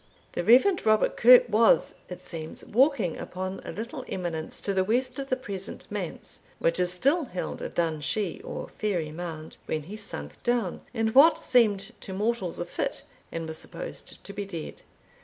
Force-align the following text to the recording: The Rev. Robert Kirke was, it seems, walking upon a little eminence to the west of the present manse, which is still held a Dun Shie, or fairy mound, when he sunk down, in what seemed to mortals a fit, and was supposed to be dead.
The 0.31 0.43
Rev. 0.43 0.83
Robert 0.83 1.15
Kirke 1.15 1.47
was, 1.47 1.93
it 2.09 2.23
seems, 2.23 2.65
walking 2.65 3.17
upon 3.17 3.61
a 3.63 3.71
little 3.71 4.03
eminence 4.09 4.59
to 4.61 4.73
the 4.73 4.83
west 4.83 5.19
of 5.19 5.29
the 5.29 5.35
present 5.35 5.85
manse, 5.91 6.39
which 6.57 6.79
is 6.79 6.91
still 6.91 7.25
held 7.25 7.61
a 7.61 7.69
Dun 7.69 8.01
Shie, 8.01 8.41
or 8.43 8.69
fairy 8.79 9.11
mound, 9.11 9.57
when 9.67 9.83
he 9.83 9.95
sunk 9.95 10.41
down, 10.41 10.81
in 10.91 11.09
what 11.09 11.37
seemed 11.37 11.91
to 12.01 12.13
mortals 12.13 12.57
a 12.57 12.65
fit, 12.65 13.03
and 13.31 13.47
was 13.47 13.59
supposed 13.59 14.23
to 14.23 14.33
be 14.33 14.43
dead. 14.43 14.81